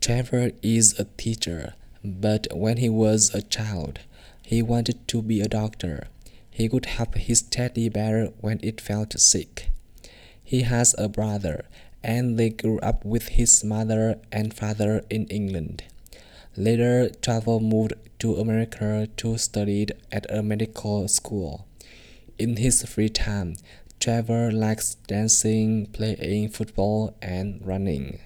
Trevor 0.00 0.52
is 0.62 0.98
a 0.98 1.04
teacher, 1.18 1.74
but 2.02 2.46
when 2.52 2.78
he 2.78 2.88
was 2.88 3.34
a 3.34 3.42
child, 3.42 4.00
he 4.42 4.62
wanted 4.62 5.06
to 5.08 5.20
be 5.20 5.42
a 5.42 5.48
doctor. 5.48 6.08
He 6.50 6.70
could 6.70 6.86
help 6.86 7.16
his 7.16 7.42
teddy 7.42 7.90
bear 7.90 8.28
when 8.40 8.60
it 8.62 8.80
felt 8.80 9.18
sick. 9.20 9.68
He 10.42 10.62
has 10.62 10.94
a 10.96 11.06
brother, 11.08 11.66
and 12.02 12.38
they 12.38 12.48
grew 12.48 12.78
up 12.80 13.04
with 13.04 13.28
his 13.28 13.62
mother 13.62 14.18
and 14.32 14.54
father 14.54 15.04
in 15.10 15.26
England. 15.26 15.84
Later, 16.56 17.10
Trevor 17.22 17.60
moved 17.60 17.92
to 18.20 18.36
America 18.36 19.06
to 19.18 19.36
study 19.36 19.86
at 20.10 20.24
a 20.30 20.42
medical 20.42 21.08
school. 21.08 21.66
In 22.38 22.56
his 22.56 22.82
free 22.84 23.10
time, 23.10 23.56
Trevor 24.00 24.50
likes 24.50 24.94
dancing, 25.06 25.86
playing 25.92 26.48
football, 26.48 27.14
and 27.20 27.60
running. 27.62 28.18